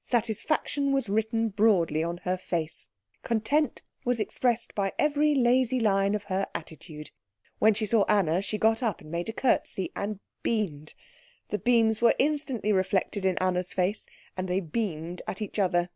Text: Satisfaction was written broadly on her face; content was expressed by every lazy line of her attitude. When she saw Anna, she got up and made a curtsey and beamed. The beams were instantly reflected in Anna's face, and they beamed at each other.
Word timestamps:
Satisfaction 0.00 0.92
was 0.92 1.08
written 1.08 1.48
broadly 1.48 2.04
on 2.04 2.18
her 2.18 2.36
face; 2.36 2.88
content 3.24 3.82
was 4.04 4.20
expressed 4.20 4.76
by 4.76 4.92
every 4.96 5.34
lazy 5.34 5.80
line 5.80 6.14
of 6.14 6.22
her 6.22 6.46
attitude. 6.54 7.10
When 7.58 7.74
she 7.74 7.84
saw 7.86 8.04
Anna, 8.06 8.42
she 8.42 8.58
got 8.58 8.80
up 8.80 9.00
and 9.00 9.10
made 9.10 9.28
a 9.28 9.32
curtsey 9.32 9.90
and 9.96 10.20
beamed. 10.44 10.94
The 11.48 11.58
beams 11.58 12.00
were 12.00 12.14
instantly 12.20 12.72
reflected 12.72 13.26
in 13.26 13.36
Anna's 13.38 13.72
face, 13.72 14.06
and 14.36 14.46
they 14.46 14.60
beamed 14.60 15.20
at 15.26 15.42
each 15.42 15.58
other. 15.58 15.90